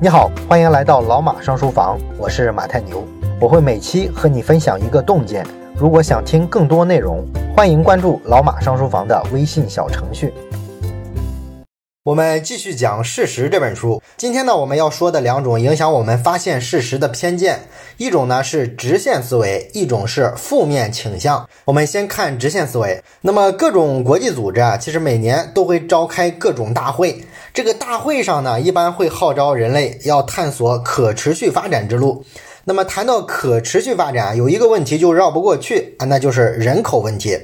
[0.00, 3.04] 你好，欢迎来到老马上书房，我是马太牛，
[3.40, 5.44] 我会每期和你分享一个洞见。
[5.74, 7.26] 如果想听更多内容，
[7.56, 10.32] 欢迎关注老马上书房的微信小程序。
[12.04, 14.00] 我们继续讲《事实》这本书。
[14.16, 17.58] 今天呢，我们要说的两种影响我们发现事实的偏见，
[17.96, 21.46] 一种呢是直线思维，一种是负面倾向。
[21.64, 23.02] 我们先看直线思维。
[23.20, 27.20] 那么各种国际组织啊，其实每年都会召开各种大会。
[27.58, 32.24] 这个大会上呢，一般会号召人类要探索可持续发展之路。
[32.62, 37.36] 那么谈到可持续发展，有一个问题就绕不过去啊，那就是人口问题。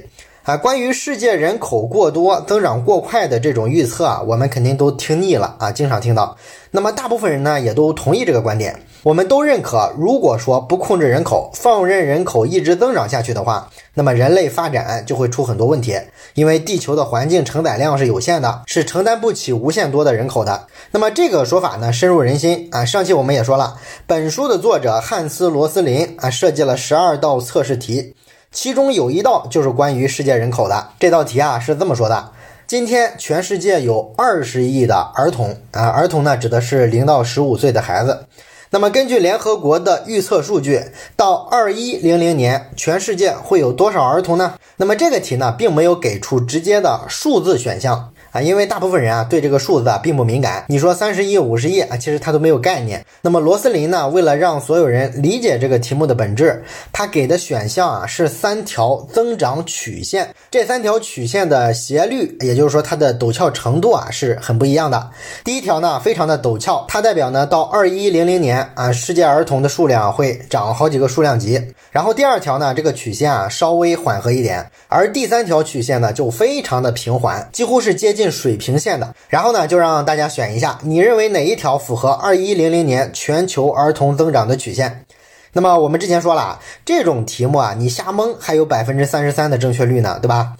[0.45, 6.37] 啊，关于世界人口过多、增长过快的这种预测啊，我们肯定都听腻了啊，经常听到。
[6.69, 8.79] 那么大部分人呢，也都同意这个观点。
[9.01, 15.99] 我们都认可，如果说不控制人口，放任人口一直增长下去的话，那么人类发展就会出很多问题。
[16.35, 20.67] 因为地球的环境承载量是有限的，是承担不起无限多的人口的。
[20.91, 22.85] 那么这个说法呢，深入人心啊。
[22.85, 28.13] 上期我们也说了，本书的作者汉斯·罗斯林啊，设计了十二道测试题。
[28.55, 30.87] 其中有一道就是关于世界人口的。
[30.97, 32.31] 这道题啊是这么说的：
[32.65, 38.27] 今天全世界有二十亿的儿童啊，儿童呢指的是零到十五岁的孩子。
[38.69, 40.85] 那么根据联合国的预测数据，
[41.17, 44.53] 到二一零零年，全世界会有多少儿童呢？
[44.77, 48.13] 那么这个题呢，并没有给出直接的数字选项。
[48.35, 50.65] 啊，因为大部分人啊对这个数字啊并不敏感。
[50.67, 53.01] 你说三十亿、五十亿啊，其实他都没有概念。
[53.21, 60.27] 那么罗斯林呢，为了让所有人理解这个题目的本质，他给的选项啊是三条增长曲线。
[60.51, 65.09] 这三条曲线的斜率，也就是说它的陡峭程度啊是很不一样的。
[65.45, 71.55] 第一条呢非常的陡峭，它代表呢到二一零零年啊，世界儿童的数量会涨好几个数量级。
[71.95, 78.29] 然后第二条呢，这个曲线啊稍微缓和一点，而第三条曲线呢就非常的平缓，几乎是接近。
[78.29, 85.05] 水平线的，然后呢，就让大家选一下，你认为哪一条符合二一零零年全球儿童增长的曲线？
[85.53, 90.51] 那么我们之前说了，这种题目啊，你瞎蒙还有百分之三十三的正确率呢，对吧？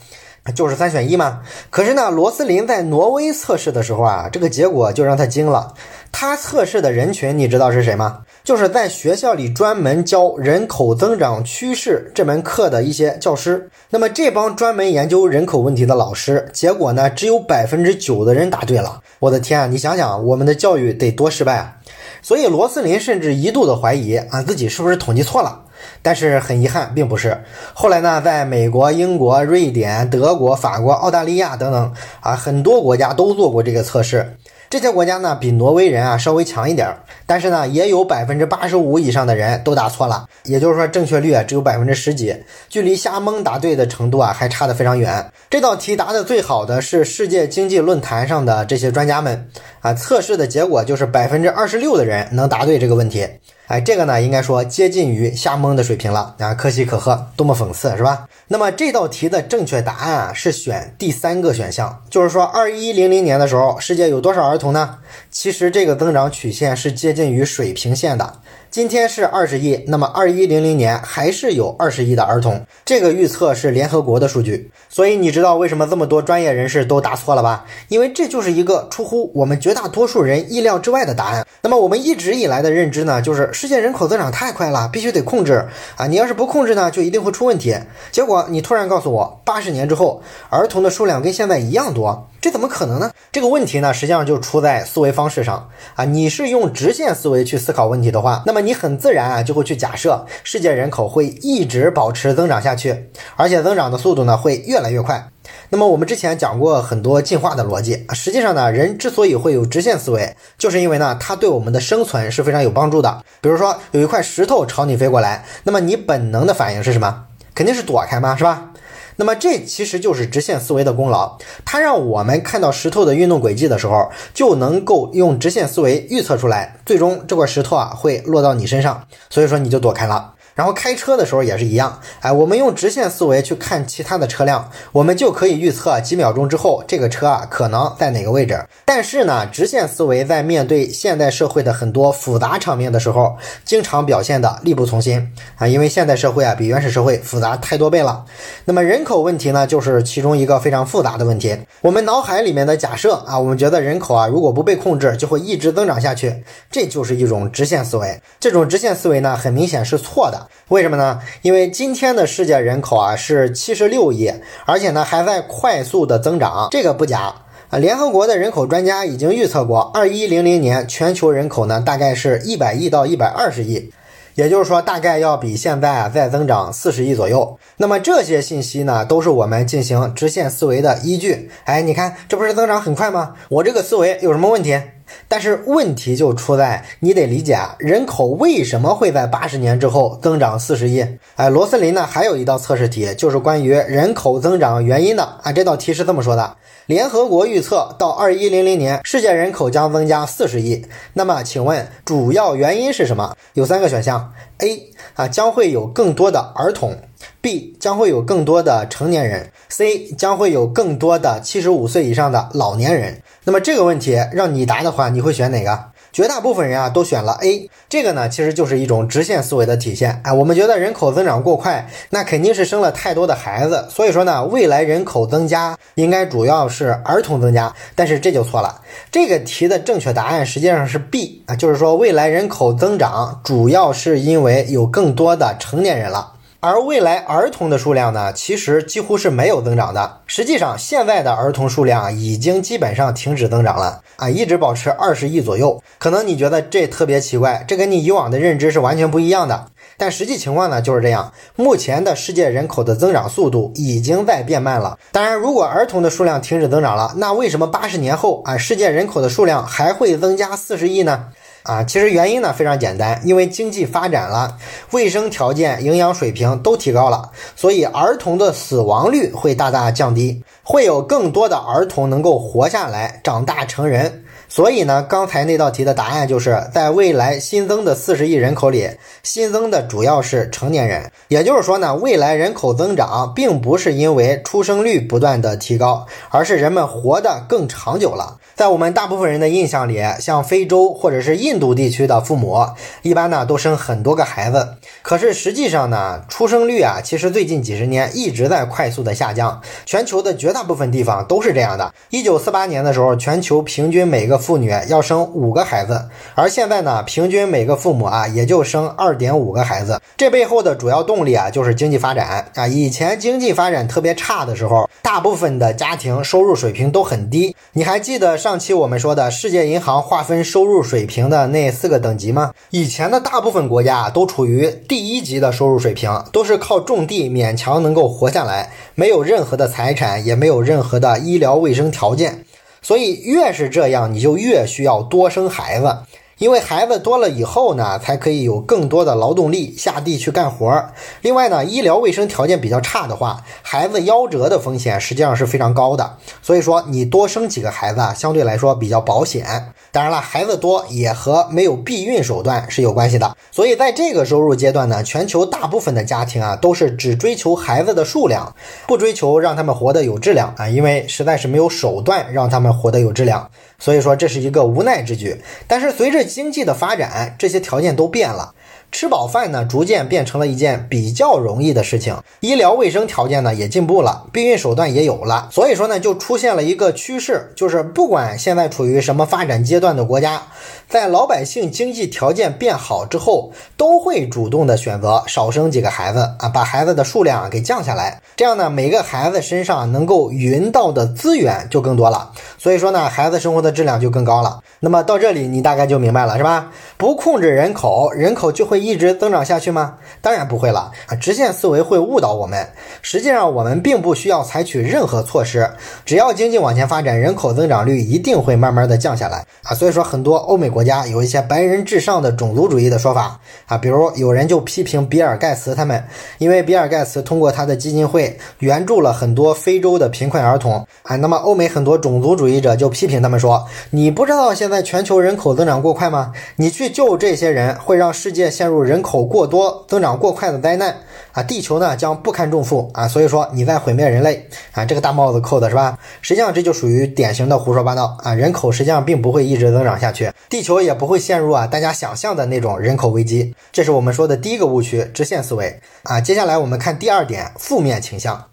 [0.56, 1.42] 就是三选一嘛。
[1.70, 5.74] 可是呢，罗斯林在挪威测试的时候啊，这个结果就让他惊了。
[6.14, 8.20] 他测试的人群，你知道是谁吗？
[8.46, 13.68] 就是在学校里专门教人口增长趋势这门课的一些教师。
[13.90, 19.02] 那么这帮专门研究人口问题的老师，结果呢，只有百分之九的人答对了。
[19.18, 21.76] 我的天啊，你想想，我们的教育得多失败啊！
[22.22, 25.64] 所以罗斯林甚至一度的怀疑啊，自己是不是统计错了。
[26.04, 27.44] 但是很遗憾，并不是。
[27.74, 31.92] 后来呢，在美国、英国、瑞典、德国、法国、澳大利亚等等
[32.22, 34.38] 啊，很多国家都做过这个测试。
[34.76, 42.36] 这些国家呢，比挪威人啊稍微强一点儿，但是呢，也有百分之八十五以上的人都答错了，也就是说正确率啊只有百分之十几，
[42.68, 45.32] 距离瞎蒙答对的程度啊还差得非常远。
[45.50, 49.50] 这道题答得最好的是世界经济论坛上的这些专家们
[49.80, 53.26] 啊，测试的结果就是百分之二十六的人能答对这个问题。
[53.68, 58.28] 哎，这个呢，应该说接近于瞎蒙的水平了啊，可喜可贺，多么讽刺，是吧？
[58.48, 64.98] 那么这道题的正确答案啊，是选第三个选项，就是说二一零零年的时候，世界有多少儿童呢？
[65.36, 68.40] 其实这个增长曲线是接近于水平线的。
[68.72, 72.66] 今天是二十亿，那么二一零零年还是有二十亿的儿童。
[72.86, 77.66] 这个预测是联合国的数据，所以你知道为什么这么多专业人士都答错了吧？
[77.90, 81.46] 因为这就是一个出乎我们绝大多数人意料之外的答案。
[81.62, 85.66] 那么我们一直以来的认知呢，就是世界人口增长太快了，必须得控制
[85.98, 86.08] 啊！
[86.08, 87.76] 你要是不控制呢，就一定会出问题。
[88.10, 92.30] 结果你突然告诉我，八十年之后，儿童的数量跟现在一样多。
[92.46, 93.10] 这怎么可能呢？
[93.32, 96.06] 这个问题呢，实际上就出在思维方式上啊。
[96.06, 105.28] 你是用直线思维去思考问题的话，那么你很自然啊就会去假设世界人口会一直保持增长下去，而且增长的速度呢会越来越快。
[105.70, 113.24] 那么我们之前讲过很多进化的逻辑，实际上呢，人之所以会有直线思维，就是因为呢，它对我们的生存是非常有帮助的。
[113.42, 117.24] 比如说有一块石头朝你飞过来，那么你本能的反应是什么？
[117.56, 118.70] 肯定是躲开嘛，是吧？
[119.18, 130.35] 那么这其实就是直线思维的功劳，它让我们看到石头的运动轨迹的时候，就能够用直线思维预测出来，最终这块石头啊会落到你身上，所以说你就躲开了。
[130.56, 138.58] 然后开车的时候也是一样，哎，我们用直线思维去看其他的车辆，我们就可以预测几秒钟之后这个车啊可能在哪个位置。
[138.86, 143.36] 但是呢，直线思维在面对现代社会的很多复杂场面的时候，
[143.66, 148.24] 经常表现的力不从心啊，因为现代社会啊比原始社会复杂太多倍了。
[148.64, 151.58] 那么人口问题呢，就是其中一个非常复杂的问题。
[151.82, 158.22] 我们脑海里面的假设啊，我们觉得人口啊如果不被控制，就会一直增长下去，这就是一种直线思维。
[158.40, 160.45] 这种直线思维呢，很明显是错的。
[160.70, 161.20] 为什么呢？
[161.42, 164.32] 因为今天的世界人口啊是七十六亿，
[164.66, 167.34] 而且呢还在快速的增长，这个不假。
[167.70, 173.92] 啊，联合国的人口专家已经预测过，二一零零年全球人口呢大概是一百亿到一百二十亿，
[174.36, 177.58] 也就是说大概要比现在啊再增长四十亿左右。
[177.78, 181.50] 那么这些信息呢都是我们进行直线思维的依据。
[181.64, 183.34] 哎，你看这不是增长很快吗？
[183.50, 184.80] 我这个思维有什么问题？
[185.28, 191.06] 但是问题就出在你得理解啊，人口为什么会在八十年之后增长四十亿？
[191.36, 195.52] 哎，罗斯林呢还有一道测试题，就是关于人口增长原因的啊。
[195.52, 196.56] 这道题是这么说的：
[196.86, 200.86] 联合国预测到二一零零年世界人口将增加四十亿。
[201.14, 203.36] 那么请问主要原因是什么？
[203.54, 206.98] 有三个选项：A 啊将会有更多的儿童
[207.42, 213.22] ；B 将会有更多的成年人；C 将会有更多的七十五岁以上的老年人。
[213.44, 215.86] 那么这个问题让你答的话，你会选哪个？
[216.12, 220.22] 绝大部分人啊都选了 A，这个呢其实就是一种直线思维的体现。
[220.24, 227.74] 哎，我们觉得人口增长过快，那肯定是生了太多的孩子，所以说呢，未来人口增加应该主要是儿童增加。
[227.96, 228.80] 但是这就错了，
[229.12, 236.32] 这个题的正确答案实际上是 B 啊，就是说未来人口增长主要是因为有更多的成年人了。
[236.66, 240.22] 而未来儿童的数量呢，其实几乎是没有增长的。
[240.26, 245.80] 实际上，现在的儿童数量已经基本上停止增长了啊，一直保持二十亿左右。
[246.00, 249.68] 可能你觉得这特别奇怪，这跟你以往的认知是完全不一样的。
[249.96, 254.98] 但实际情况呢就是这样，目前的世界人口的增长速度已经在变慢了。
[255.12, 261.26] 当然，如果儿童的数量停止增长了，那为什么八十年后啊，世界人口的数量还会增加四十亿呢？
[261.66, 264.56] 啊，其实原因呢非常简单，因为经济发展了，
[264.92, 274.25] 卫生条件、营养水平都提高了，所以儿童的死亡率会大大降低，会有更多的儿童能够活下来，长大成人。
[274.56, 278.90] 所以呢，刚才那道题的答案就是在未来新增的四十亿人口里，
[279.22, 281.12] 新增的主要是成年人。
[281.28, 288.38] 也就是说呢，未来人口增长并不是因为出生率不断的提高，而是人们活得更长久了。
[288.56, 292.66] 在我们大部分人的印象里，像非洲或者是印度地区的父母，
[293.02, 294.76] 一般呢都生很多个孩子。
[295.02, 299.62] 可是实际上呢，出生率啊，其实最近几十年一直在快速的下降。
[299.86, 301.94] 全球的绝大部分地方都是这样的。
[302.10, 306.00] 一九四八年的时候，全球平均每个妇女要生五个孩子，
[306.36, 310.00] 而现在呢，平均每个父母啊也就生二点五个孩子。
[310.16, 312.68] 这背后的主要动力啊，就是经济发展啊。
[312.68, 317.56] 以前经济发展特别差的时候，大部分的家庭收入水平都很低。
[317.74, 318.38] 你还记得？
[318.38, 322.52] 上期我们说的世界银行划分收入水平的那四个等级吗？
[322.70, 332.45] 以前的大部分国家都处于第一级的收入水平，都是靠种地勉强能够活下来，没有任何的财产，也没有任何的医疗卫生条件。
[332.86, 335.98] 所以越是这样，你就越需要多生孩子。
[336.38, 340.94] 因为孩子多了以后呢，才可以有更多的劳动力下地去干活儿。
[341.22, 346.18] 另外呢，医疗卫生条件比较差的话，孩子夭折的风险实际上是非常高的。
[346.42, 349.74] 所以说，你多生几个孩子啊，相对来说比较保险。
[349.94, 353.38] 当然了，孩子多也和没有避孕手段是有关系的。
[353.50, 358.54] 所以在这个收入阶段呢，全球大部分的家庭啊，都是只追求孩子的数量，
[358.86, 363.50] 不追求让他们活得有质量啊，因为实在是没有手段让他们活得有质量。
[363.78, 368.54] 所以说这是一个无奈之举，但是随着经济的发展，这些条件都变了。
[368.96, 372.16] 吃饱饭呢，逐渐变成了一件比较容易的事情。
[372.40, 375.50] 医疗卫生条件呢也进步了，避孕手段也有了。
[375.52, 380.44] 所以说呢，就出现了一个趋势，就是不管现在处于什么发展阶段的国家，
[380.88, 388.22] 在老百姓经济条件变好之后，都会主动的选择少生几个孩子啊，把孩子的数量给降下来。
[388.38, 392.32] 这样呢，每个孩子身上能够匀到的资源就更多了。
[392.58, 394.62] 所以说呢，孩子生活的质量就更高了。
[394.80, 396.72] 那么到这里你大概就明白了是吧？
[396.96, 398.85] 不控制人口，人口就会。
[398.86, 399.96] 一直增长下去吗？
[400.22, 401.16] 当然不会了啊！
[401.16, 402.68] 直线思维会误导我们。
[403.02, 405.68] 实际上，我们并不需要采取任何措施，
[406.06, 409.74] 只要经济往前发展，人口增长率一定会慢慢的降下来啊！
[409.74, 416.04] 所以说，很多欧美国家有一些白人至上的种族主义的说法啊，比如有人就批评比尔盖茨他们，
[416.38, 421.16] 因为比尔盖茨通过他的基金会援助了很多非洲的贫困儿童啊。
[421.16, 426.32] 那么，欧美很多种族主义者就批评他们说：“你不知道现在全球人口增长过快吗？
[426.58, 430.96] 你去救这些人，会让世界陷入。”人口过多、增长过快的灾难
[431.32, 435.98] 啊，地球呢将不堪重负啊，所以说你在毁灭人类啊，这个大帽子扣的是吧？
[436.22, 446.22] 实际上这就属于典型的胡说八道啊，人口实际上并不会一直增长下去，地球也不会陷入啊大家想象的那种人口危机，这是我们说的第一个误区——直线思维啊。
[446.22, 448.46] 接下来我们看第二点，负面倾向。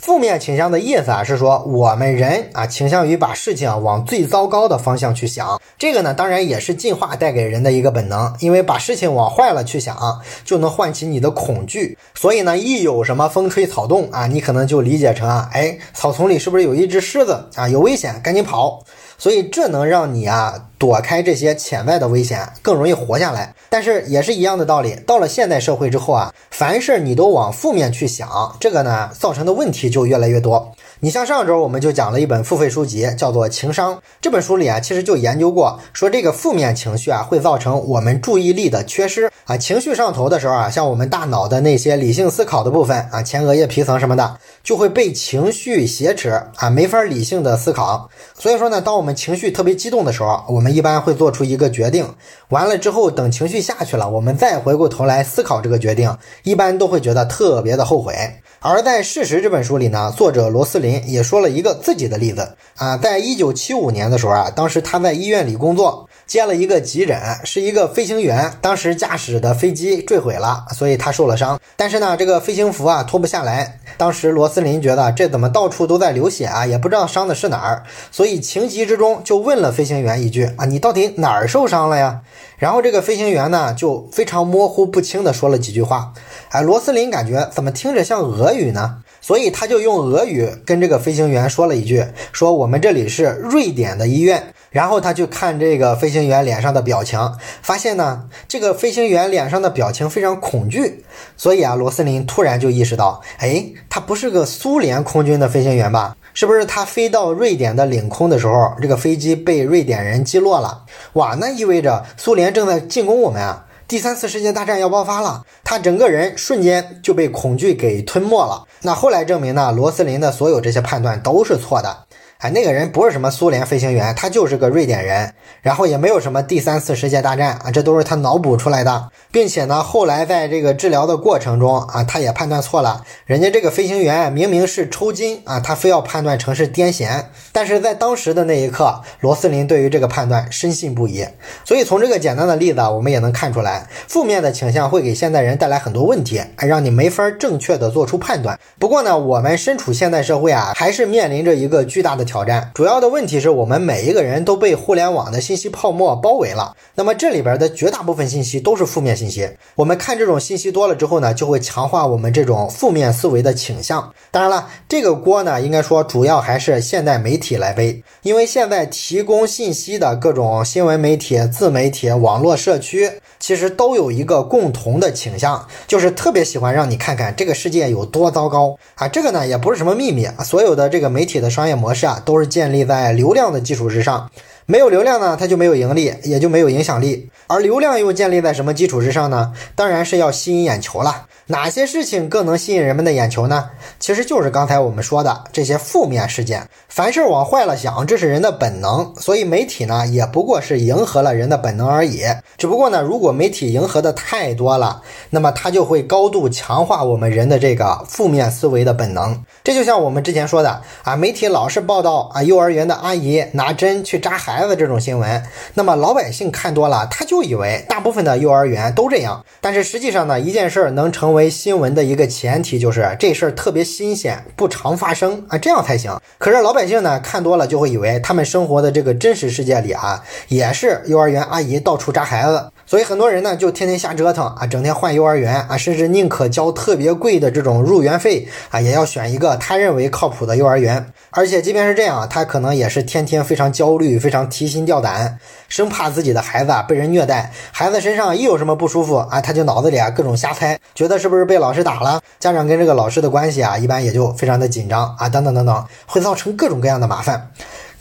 [0.00, 5.60] 负面倾向的意思啊，是说我们人啊倾向于把事情往最糟糕的方向去想。
[5.78, 9.94] 这个呢，当然也是进化带给人的一个本能，因为把事情往坏了去想，
[10.42, 11.98] 就能唤起你的恐惧。
[12.14, 17.68] 所以呢，一有什么风吹草动啊，你可能就理解成啊，哎，草丛里是不是有一只狮子啊？
[17.68, 18.82] 有危险，赶紧跑。
[19.20, 23.54] 所以这能让你啊躲开这些潜在的危险，更容易活下来。
[23.68, 30.72] 但是也是一样的道理，到了现代社会之后啊，凡事你都往负面去想，这个呢造成的问题就越来越多。
[31.02, 33.94] 你像上周我们就讲了一本付费书籍，叫做《情商》。
[34.20, 39.56] 这本书里啊，其实就研究过，说这个负面情绪啊，会造成我们注意力的缺失啊。
[39.56, 48.10] 情绪上头的时候啊，像我们大脑的那些理性思考的部分啊，前额叶皮层什么的，就会被情绪挟持啊，没法理性的思考。
[48.38, 52.14] 所以说呢，当我们情绪特别激动的时候，我们一般会做出一个决定，
[52.50, 58.14] 完了之后等情绪下去了，我们再回过头来思考这个决定，一般都会觉得特别的后悔。
[58.62, 62.56] 而在《事实》这本书里呢，作者罗斯林也说了一个自己的例子。
[62.76, 73.80] 啊，在一九七五年的时候啊，当时他在医院里工作，接了一个急诊，是一个飞行员，当时驾驶的飞机坠毁了，所以他受了伤，但是呢，这个飞行服啊脱不下来。
[73.96, 77.82] 当时罗斯林觉得这怎么到处都在流血啊，也不知道伤的是哪儿，
[78.12, 82.20] 所以情急之中就问了飞行员一句啊，你到底哪儿受伤了呀？
[82.58, 86.12] 然后这个飞行员呢，就非常模糊不清的说了几句话。
[86.50, 88.98] 哎，罗斯林感觉怎么听着像俄语呢？
[89.20, 101.04] 所以他就用俄语跟这个飞行员说了一句：“说我们这里是瑞典的医院。”然后他就看这个飞行员脸上的表情，发现呢，这个飞行员脸上的表情非常恐惧。
[101.36, 106.16] 所以啊，罗斯林突然就意识到，哎，他不是个苏联空军的飞行员吧？
[106.32, 110.84] 是不是他飞到瑞典的领空的时候，这个飞机被瑞典人击落了？
[111.14, 113.66] 哇，那意味着苏联正在进攻我们啊！
[113.88, 118.64] 第三次世界大战要爆发了，他整个人瞬间就被恐惧给吞没了。
[118.82, 122.04] 那后来证明呢，罗斯林的所有这些判断都是错的。
[122.40, 141.26] 哎，那个人不是什么苏联飞行员，他就是个瑞典人，然后也没有什么第三次世界大战啊，这都是他脑补出来的，并且呢，后来在这个治疗的过程中啊，他也判断错了，人家这个飞行员明明是抽筋啊，他非要判断成是癫痫，但是在当时的那一刻，罗斯林对于这个判断深信不疑，
[141.66, 148.58] 所以从这个简单的例子啊，我们也能看出来，负面的倾向会给现代人带来很多问题，哎，让你没法正确的做出判断。
[148.78, 152.24] 不过呢，我们身处现代社会啊，还是面临着一个巨大的。
[152.30, 156.76] 挑战主要的问题是我们每一个人都被互联网的信息泡沫包围了。
[156.94, 159.50] 那么这里边的绝大部分信息都是负面信息。
[159.74, 164.12] 我们看这种信息多了之后呢，就会强化我们这种负面思维的倾向。
[164.30, 179.08] 当然了，这个锅呢，应该说主要还是现代媒体来背，因为现在提供信息的各种新闻媒体、自媒体、网络社区，其实都有一个共同的倾向，就是特别喜欢让你看看这个世界有多糟糕啊。
[179.08, 182.18] 这个呢，也不是什么秘密，所有的这个媒体的商业模式啊。
[182.24, 184.30] 都是建立在流量的基础之上，
[184.70, 187.28] 没有流量呢，它就没有盈利，也就没有影响力。
[187.48, 189.52] 而流量又建立在什么基础之上呢？
[189.74, 191.26] 当然是要吸引眼球了。
[191.46, 193.68] 哪些事情更能吸引人们的眼球呢？
[193.98, 196.64] 其实就是刚才我们说的这些负面事件。
[196.88, 199.12] 凡事往坏了想，这是人的本能。
[199.16, 202.22] 所以媒体呢，也不过是迎合了人的本能而已。
[202.56, 209.36] 只不过呢，如果媒体迎合的太多了，那么它就会高度强化我们人的这个负面思维的本能。
[209.64, 219.42] 这就像我们之前说的啊，媒体老是报道啊，幼儿园的阿姨拿针去扎孩孩子这种新闻，那么老百姓看多了，他就以为大部分的幼儿园都这样。
[219.58, 226.14] 但是实际上呢，一件事儿能成为新闻的一个前提就是这事儿特别新鲜，不常发生啊，这样才行。
[226.36, 241.12] 可是老百姓呢，看多了就会以为他们生活的这个真实世界里啊，也是幼儿园阿姨到处扎孩子，所以很多人呢就天天瞎折腾啊，整天换幼儿园啊，甚至宁可交特别贵的这种入园费啊，也要选一个他认为靠谱的幼儿园。
[241.30, 245.38] 而且即便是这样，他可能也是天天非常焦虑，非常提心吊胆。
[245.68, 252.20] 生怕自己的孩子啊被人虐待，孩子身上一有什么不舒服啊，他就脑子里啊各种瞎猜，觉得是不是被老师打了？
[252.40, 257.52] 家长跟这个老师的关系啊，一般也就非常的紧张啊，等等等等，会造成各种各样的麻烦。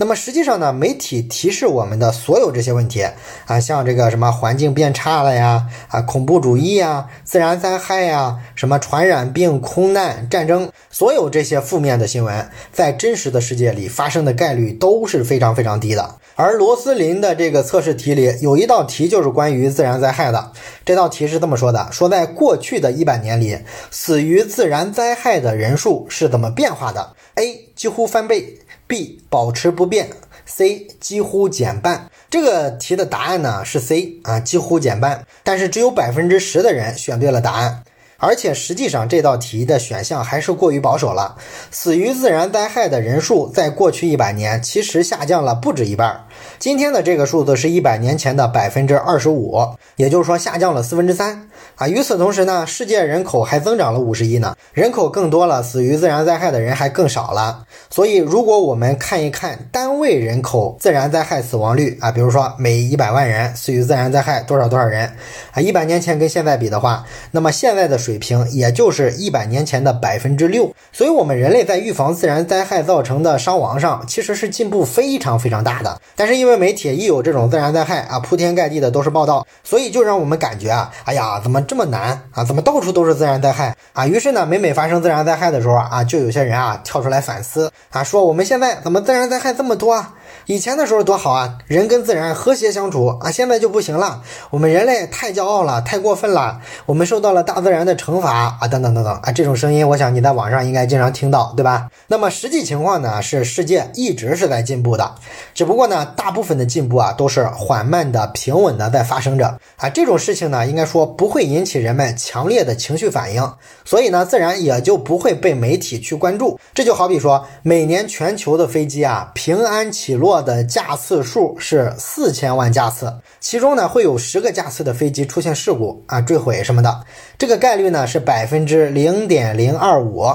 [0.02, 3.06] 那么实际上呢，媒体提示我们的所有这些问题
[3.48, 16.16] 啊，像这个什么环境变差了呀，啊恐怖主义呀，自然灾害呀，什么传染病、空难、战争，所有这些负面的新闻，在真实的世界里发生的概率都是非常非常低的。
[16.36, 20.54] 而罗斯林的这个测试题里有一道题就是关于自然灾害的。
[20.86, 23.58] 这道题是这么说的：说在过去的一百年里，
[23.92, 27.66] 死于自然灾害的人数是怎么变化的？A.
[27.76, 29.20] 几乎翻倍；B.
[29.30, 30.10] 保持不变
[30.46, 30.88] ；C.
[31.00, 32.10] 几乎减半。
[32.30, 35.26] 这个题的答案呢是 C 啊，几乎减半。
[35.44, 37.84] 但是只有百分之十的人选对了答案。
[38.22, 41.38] 而且实际上这道题的选项还是过于保守了，
[41.72, 46.26] 死于自然灾害的人数在过去一百年其实下降了不止一半。
[46.58, 49.58] 今天的这个数字是一百年前的百分之二十五，
[49.96, 51.88] 也就是说下降了四分之三啊。
[51.88, 57.66] 与此同时呢，世界人口还增长了五十亿呢，人口更多了，死于自然灾害的人还更少了。
[57.90, 65.12] 所以，如果我们看一看单位人口自然灾害死亡率啊，比如说每一百万人死于自然灾害多少多少人
[65.52, 70.72] 啊，一百年前跟现在比的话，那么现在的水平也就是一百年前的百分之六。
[70.92, 76.00] 所以，我们人类在预防自然灾害造成的伤亡上，其实是进步非常非常大的。
[76.16, 82.44] 但是因为媒体一有这种自然灾害啊，铺天盖地的都是报道，所以就让我们感觉啊，哎呀，怎么这么难啊？
[82.44, 84.08] 怎么到处都是自然灾害啊？
[84.08, 89.94] 于是呢，每每发生自然灾害的时候啊，就有些人啊跳出来反思啊，说我们现在怎么自然灾害这么多？
[89.94, 90.14] 啊？
[90.46, 94.22] 以前的时候多好啊，人跟自然和谐相处啊，现在就不行了。
[94.50, 101.90] 我们人类太骄傲了，太过分了，我们受到了大自然的惩罚啊，等等等等啊，这种声音，我想你在网上应该经常听到，对吧？
[102.08, 105.16] 那么实际情况呢，是世界一直是在进步的，
[105.54, 109.90] 只不过呢，大部分的进步啊，都是缓慢的、平稳的在发生着啊。
[109.90, 113.54] 这种事情呢，应该说不会引起人们强烈的情绪反应，
[113.86, 116.60] 所以呢，自然也就不会被媒体去关注。
[116.74, 120.40] 这就好比说，每年全球的飞机啊，平安起落。
[120.40, 127.04] 的架次数是四千万架次，其中呢会有十个架次的飞机出现事故啊坠毁什么的，
[127.38, 130.26] 这个概率呢是百分之零点零二五。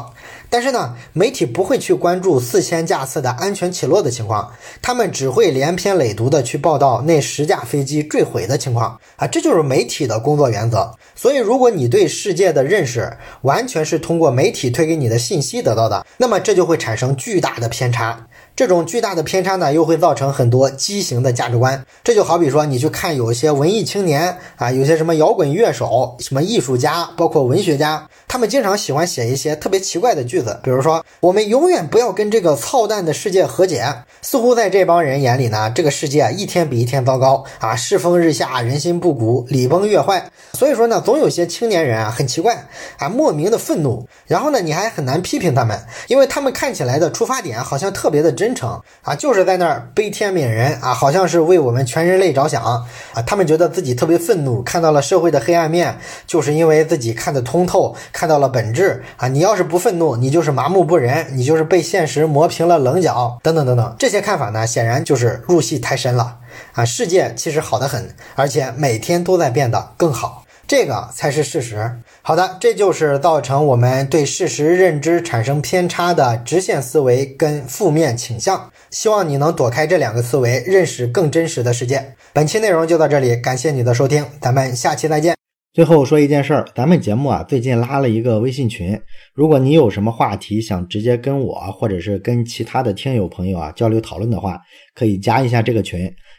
[0.51, 10.95] 但是呢，媒体不会去关注四千架次的安全起落的情况，他们只会连篇累牍的去报道那十架飞机坠毁的情况啊，这就是媒体的工作原则。
[11.17, 18.27] 所以，如果你对世界的认识完全是通过媒体推给你的信息得到的，那么这就会产生巨大的偏差。
[18.57, 21.85] 这种巨大的偏差呢，又会造成很多畸形的价值观。
[22.05, 33.85] 这就好比说，你去看有些文艺青年啊，有些什么摇滚乐手、什么艺术家，包括文学家，他们经常喜欢写一些特别奇怪的句子，比如说“我们永远不要跟这个操蛋的世界和解”。
[34.23, 40.31] 似乎在这帮人眼里呢，这个世界一天比一天糟糕啊，世风日下，人心不古，礼崩乐坏。
[40.53, 42.69] 所以说呢，总有些青年人啊，很奇怪
[42.99, 44.07] 啊，莫名的愤怒。
[44.29, 48.44] 然后呢，你还很难批评他们，因为他们看起来的出发点好像特别的真。
[48.45, 52.85] 真诚啊，就是在那儿悲天悯人啊，好像是为我们全人类着想啊。
[53.27, 59.29] 他们觉得自己特别愤怒，看到了社会的黑暗面，就是因为自己看得通透，看到了本质啊。
[59.29, 63.97] 你要是不愤怒，你就是麻木不仁，你就是被现实磨平了棱角，等等等等。
[63.99, 66.37] 这些看法呢，显然就是入戏太深了
[66.75, 66.85] 啊。
[66.85, 70.45] 世界其实好得很，而且每天都在变得更好。
[70.67, 71.99] 这个才是事实。
[72.27, 78.71] 好的，这就是造成我们对事实认知产生偏差的直线思维跟负面倾向。
[78.91, 82.15] 希望你能躲开这两个思维，认识更真实的世界。
[82.33, 85.35] 本期内容就到这里，感谢你的收听，咱们下期再见。
[85.75, 88.99] 最后说一件事儿，咱们节目啊最近拉了一个微信群，
[89.35, 94.59] 如果你有什么话题想直接跟我或者是跟其他的听友朋友啊交流讨论的话，
[94.95, 96.11] 可以加一下这个群。